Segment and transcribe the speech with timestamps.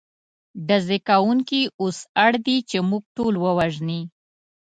[0.67, 4.01] ډزې کوونکي اوس اړ دي، چې موږ ټول ووژني.